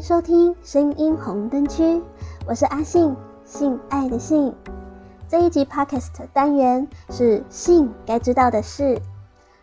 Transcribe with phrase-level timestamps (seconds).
[0.00, 2.00] 收听声音红灯区，
[2.46, 3.14] 我是阿信，
[3.44, 4.54] 性爱的性。
[5.28, 8.98] 这一集 Podcast 单元是性该知道的事，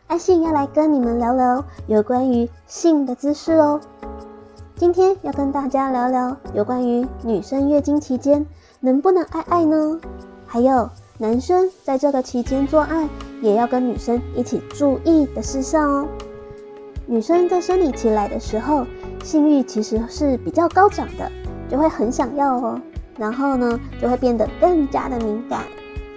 [0.06, 3.82] 阿信要来跟你们聊聊有关于性的知识哦。
[4.76, 8.46] 今天要跟大家聊聊有关于女生月经期间
[8.80, 10.00] 能不能爱爱呢？
[10.46, 13.10] 还有男生在这个期间做爱
[13.42, 16.08] 也要跟女生一起注意的事项哦。
[17.08, 18.86] 女生在生理期来的时候，
[19.28, 21.30] 性欲其实是比较高涨的，
[21.68, 22.82] 就会很想要哦，
[23.18, 25.64] 然后呢，就会变得更加的敏感，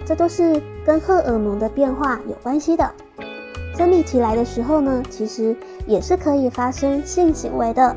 [0.05, 2.89] 这都是跟荷尔蒙的变化有关系的。
[3.75, 5.53] 生理期来的时候呢，其实
[5.85, 7.93] 也是可以发生性行为的，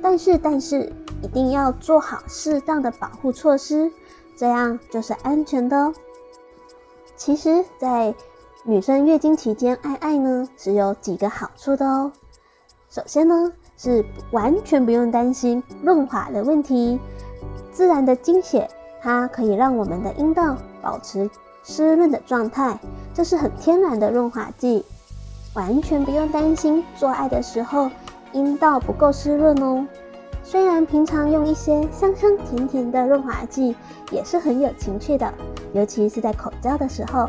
[0.00, 0.90] 但是但是
[1.20, 3.92] 一定要做好适当的保护措施，
[4.34, 5.92] 这样就是安全的哦。
[7.16, 8.14] 其实，在
[8.64, 12.12] 女生月经期间爱爱呢，是有几个好处的哦。
[12.88, 16.98] 首先呢，是完全不用担心润滑的问题。
[17.72, 18.68] 自然的经血，
[19.00, 21.28] 它可以让我们的阴道保持
[21.62, 22.78] 湿润的状态，
[23.12, 24.84] 这是很天然的润滑剂，
[25.54, 27.90] 完全不用担心做爱的时候
[28.32, 29.86] 阴道不够湿润哦。
[30.42, 33.74] 虽然平常用一些香香甜甜的润滑剂
[34.10, 35.32] 也是很有情趣的，
[35.72, 37.28] 尤其是在口交的时候，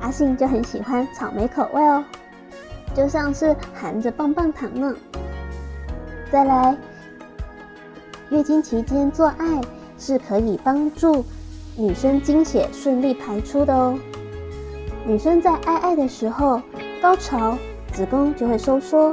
[0.00, 2.04] 阿信就很喜欢草莓口味哦。
[2.94, 4.94] 就像是含着棒棒糖呢。
[6.30, 6.76] 再来，
[8.30, 9.60] 月经期间做爱
[9.98, 11.24] 是可以帮助
[11.76, 13.98] 女生经血顺利排出的哦。
[15.04, 16.62] 女生在爱爱的时候，
[17.02, 17.58] 高潮，
[17.92, 19.12] 子宫就会收缩，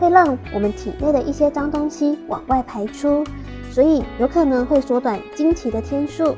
[0.00, 3.22] 会让我们体内的一些脏东西往外排出，
[3.70, 6.34] 所以有可能会缩短经期的天数。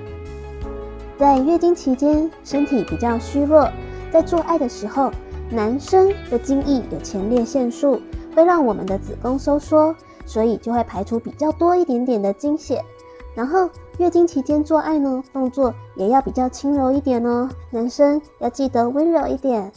[1.16, 3.70] 在月经期间，身体比较虚弱，
[4.12, 5.10] 在做爱的时候。
[5.50, 8.00] 男生的精液有前列腺素，
[8.34, 9.94] 会让我们的子宫收缩，
[10.26, 12.84] 所以就会排出比较多一点点的经血。
[13.34, 13.68] 然后
[13.98, 19.72] 月经期间做爱呢，动作也要比较轻柔一点哦，男生要记得温柔一点。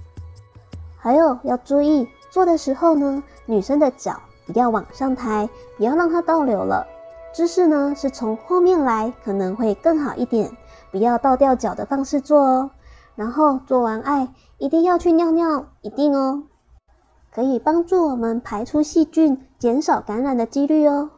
[0.97, 6.87] 还有要注意做的时候呢，女生的脚不要往上抬，不要让它倒流了。
[7.33, 10.51] 姿势呢是从后面来，可能会更好一点，
[10.91, 12.71] 不要倒吊脚的方式做哦。
[13.15, 16.43] 然后做完爱，一定要去尿尿，一定哦，
[17.37, 21.11] 可以帮助我们排出细菌，减少感染的几率哦。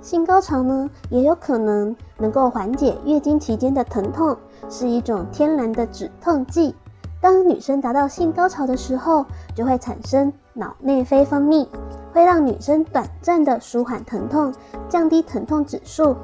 [0.00, 4.34] 性高潮呢，也有可能能够缓解月经期间的疼痛，
[4.70, 6.74] 是一种天然的止痛剂。
[7.20, 11.68] 当女生达到性高潮的时候，就会产生脑内啡分泌，
[12.14, 14.54] 会让女生短暂的舒缓疼痛，
[14.88, 16.16] 降低疼痛指数。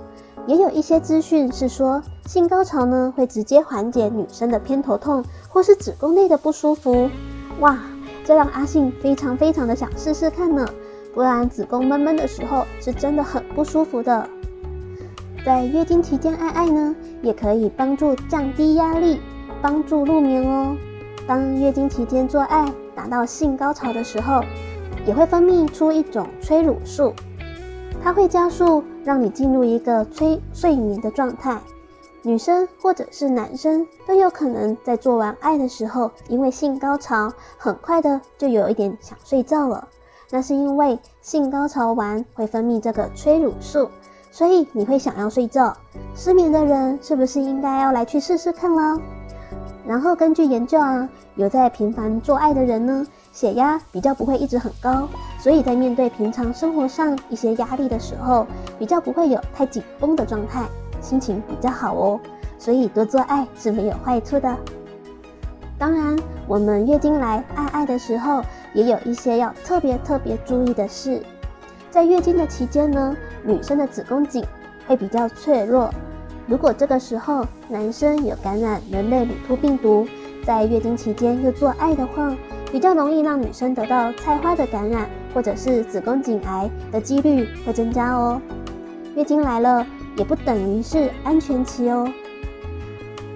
[0.46, 7.10] 也有一些资讯是说，性高潮呢会直接缓解女生的偏头痛或是子宫内的不舒服。
[7.60, 7.78] 哇，
[8.26, 10.66] 这让阿信非常非常的想试试看呢。
[11.14, 14.28] 不然子宫闷闷的时候是真的很不舒服的。
[15.44, 19.20] 在月经期间爱爱呢，也可以帮助降低压力，
[19.62, 20.76] 帮助入眠哦。
[21.26, 22.66] 当月经期间做爱
[22.97, 24.43] 达到性高潮的时候，
[25.06, 27.14] 也会分泌出一种催乳素。
[28.03, 31.58] 它会加速让你进入一个催睡眠的状态，
[32.26, 39.87] 女生或者是男生都有可能在做完爱的时候，因为性高潮，很快的就有一点想睡觉了。
[40.32, 43.88] 那是因为性高潮完会分泌这个催乳素，
[44.32, 45.76] 所以你会想要睡觉。
[46.16, 48.98] 失眠的人是不是应该要来去试试看啦？
[49.87, 55.08] 然后根据研究啊，有在频繁做爱的人呢，血压比较不会一直很高。
[55.38, 58.44] 所以在面对平常生活上一些压力的时候，
[58.81, 60.66] 比较不会有太紧绷的状态，
[61.06, 62.21] 心情比较好哦。
[62.59, 64.56] 所以多做爱是没有坏处的。
[65.78, 66.17] 当然，
[66.49, 68.43] 我们月经来爱爱的时候，
[68.75, 71.22] 也有一些要特别特别注意的事。
[71.91, 74.44] 在月经的期间呢，女生的子宫颈
[74.87, 75.88] 会比较脆弱。
[76.47, 80.06] 如果这个时候男生有感染人类乳突病毒，
[80.44, 82.35] 在月经期间又做爱的话，
[82.73, 85.09] 比较容易让女生得到菜花的感染。
[85.35, 88.41] 或者是子宫颈癌的几率会增加哦。
[89.14, 92.10] 月经来了也不等于是安全期哦。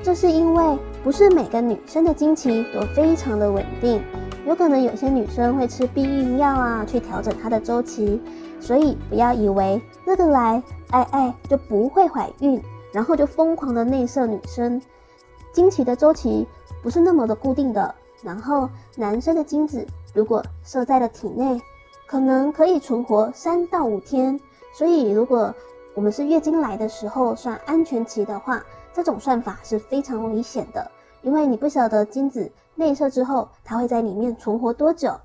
[0.02, 4.02] 这是因为不是每个女生的经期都非常的稳定，
[4.46, 8.20] 有可能有些女生会吃避孕药啊，去调整她的周期。
[8.58, 12.62] 所以不要以为那个来爱爱就不会怀孕，
[12.92, 14.80] 然后就疯狂的内射女生。
[15.52, 16.46] 经期的周期
[16.82, 21.60] 不是那么的固定的，然后男生的精子如果射在了体内。
[22.06, 24.40] 可能可以存活三到五天，
[24.72, 25.54] 所以如果
[25.94, 30.90] 我们是月经来的时候算安全期的话，这种算法是非常危险的，
[31.22, 35.20] 因为你不晓得精子内射之后它会在里面存活多久。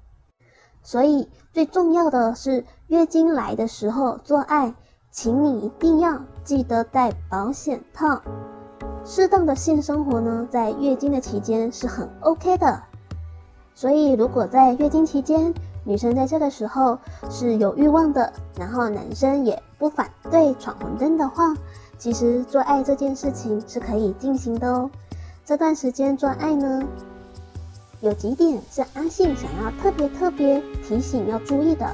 [0.82, 4.76] 所以最重要的是月经来的时候做爱，
[5.12, 8.22] 请你一定要记得戴保险套。
[9.04, 12.84] 适当的性生活呢，在月经的期间是很 OK 的。
[13.76, 15.54] 所以，如果在月经期间，
[15.88, 16.98] 女生在这个时候
[17.30, 21.56] 是有欲望的，然后男生也不反对闯红灯的话，
[22.00, 24.90] 其实做爱这件事情是可以进行的哦。
[25.46, 26.82] 这段时间做爱呢，
[28.02, 31.86] 有几点是阿信想要特别特别提醒要注意的。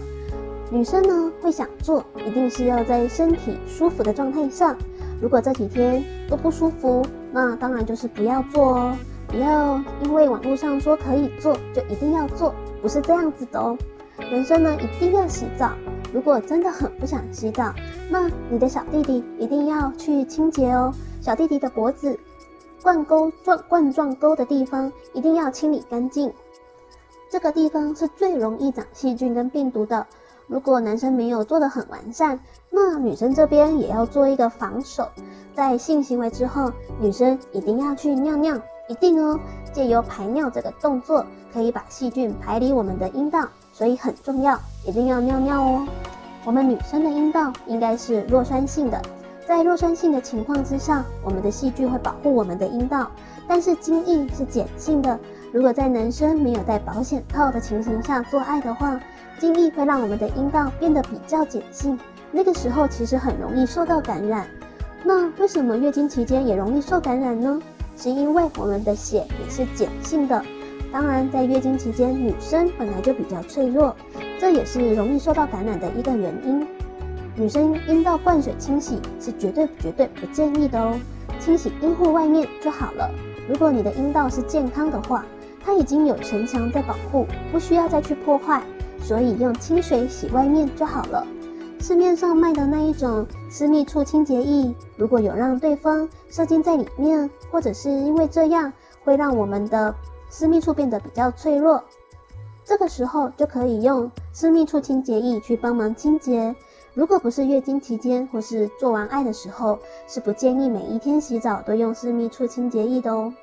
[0.71, 4.73] 女生呢会想做，一定是要在身体舒服的状态上。
[5.21, 8.95] 如果这几天都不舒服，那当然就是不要做哦。
[9.27, 13.78] 不要因为网络上说可以做，就一定要做，不是这样子的哦。
[14.18, 15.72] 男生呢一定要洗澡，
[16.13, 17.74] 如果真的很不想洗澡，
[18.10, 20.94] 那你的小弟弟一定要去清洁哦。
[21.22, 22.19] 小弟弟的脖子、
[22.83, 26.31] 冠沟状冠状沟的地方一定要清理干净，
[27.30, 30.06] 这个地方是最容易长细菌跟病毒的。
[30.48, 32.39] 如果男生没有做得很完善，
[32.69, 35.07] 那女生这边也要做一个防守。
[35.56, 38.60] 在性行为之后，女生一定要去尿尿。
[38.91, 39.39] 一定哦，
[39.71, 45.88] 借由排尿这个动作，可以把细菌排离我们的阴道，所以很重要，一定要尿尿哦。
[46.43, 49.01] 我们女生的阴道应该是弱酸性的，
[49.47, 53.09] 在弱酸性的情况之下，我们的细菌会保护我们的阴道，
[53.47, 55.17] 但是精液是碱性的。
[55.53, 58.99] 如果在男生没有戴保险套的情形下做爱的话，
[59.39, 61.97] 精液会让我们的阴道变得比较碱性，
[62.29, 64.45] 那个时候其实很容易受到感染。
[65.05, 67.57] 那为什么月经期间也容易受感染呢？
[68.01, 70.44] 是因为我们的血也是碱性的，
[70.92, 73.95] 当然在月经期间，女生本来就比较脆弱，
[74.39, 76.65] 这也是容易受到感染的一个原因。
[77.36, 81.00] 女生阴道灌水清洗是绝对绝对不建议的哦，
[81.39, 83.07] 清洗阴户外面就好了。
[83.48, 85.24] 如果你的阴道是健康的话，
[85.63, 88.63] 它已经有城墙在保护，不需要再去破坏，
[89.00, 91.24] 所以用清水洗外面就好了。
[91.81, 98.72] 市面上卖的那一种私密处清洁液，如果有让对方射精在里面，或者是因为这样
[99.04, 99.95] 会让我们的
[100.30, 101.83] 私密处变得比较脆弱，
[102.63, 106.56] 这个时候就可以用私密处清洁液去帮忙清洁。
[106.94, 113.33] 如果不是月经期间或是做完爱的时候，是不建议每一天洗澡都用私密处清洁液的哦。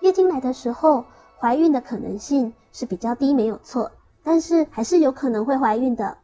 [0.00, 1.06] 月经来的时候，
[1.38, 3.90] 怀孕的可能性是比较低，没有错，
[4.22, 6.18] 但是还是有可能会怀孕的。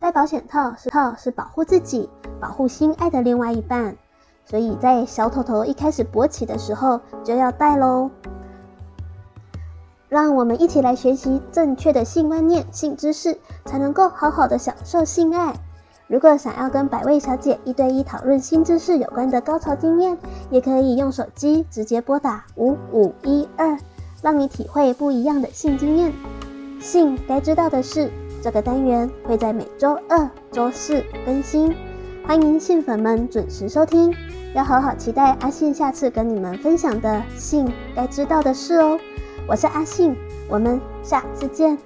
[0.00, 2.08] 戴保险套是套是保护自己、
[2.40, 3.98] 保护心爱的另外一半，
[4.46, 8.10] 所以在小头头一开始勃起的时候就要戴喽。
[10.08, 15.54] 让我们一起来学习正确的性观念、性知识，才能够好好的享受性爱。
[16.06, 20.16] 如果想要跟百味小姐一对一讨论性知识有关的高潮经验，
[20.48, 23.78] 也可以用手机直接拨打五五一二，
[24.22, 26.10] 让你体会不一样的性经验。
[26.80, 28.10] 性该知道的事。
[28.42, 31.74] 这个单元会在每周二、周四更新，
[32.26, 34.14] 欢迎信粉们准时收听，
[34.54, 38.98] 要好好期待阿信下次跟你们分享的信该知道的事哦。
[39.46, 40.16] 我是阿信，
[40.48, 41.76] 我们下次见。